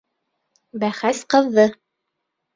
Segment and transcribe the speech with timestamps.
[0.83, 1.69] Бәхәс ҡыҙҙы.